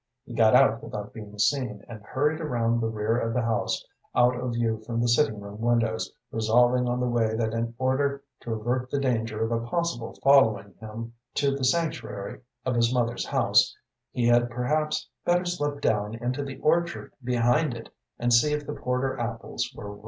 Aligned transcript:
He 0.23 0.33
got 0.33 0.55
out 0.55 0.81
without 0.83 1.13
being 1.13 1.37
seen, 1.37 1.85
and 1.87 2.01
hurried 2.01 2.41
around 2.41 2.81
the 2.81 2.89
rear 2.89 3.19
of 3.19 3.35
the 3.35 3.43
house, 3.43 3.85
out 4.15 4.35
of 4.35 4.53
view 4.53 4.79
from 4.79 4.99
the 4.99 5.07
sitting 5.07 5.39
room 5.39 5.61
windows, 5.61 6.11
resolving 6.31 6.87
on 6.89 6.99
the 6.99 7.07
way 7.07 7.35
that 7.35 7.53
in 7.53 7.75
order 7.77 8.23
to 8.39 8.53
avert 8.55 8.89
the 8.89 8.97
danger 8.99 9.43
of 9.43 9.51
a 9.51 9.59
possible 9.67 10.15
following 10.23 10.73
him 10.79 11.13
to 11.35 11.55
the 11.55 11.63
sanctuary 11.63 12.41
of 12.65 12.73
his 12.73 12.91
mother's 12.91 13.27
house, 13.27 13.75
he 14.09 14.25
had 14.25 14.49
perhaps 14.49 15.07
better 15.23 15.45
slip 15.45 15.81
down 15.81 16.15
into 16.15 16.43
the 16.43 16.57
orchard 16.61 17.13
behind 17.23 17.75
it 17.75 17.93
and 18.17 18.33
see 18.33 18.53
if 18.53 18.65
the 18.65 18.73
porter 18.73 19.19
apples 19.19 19.71
were 19.75 19.91
ripe. 19.91 19.99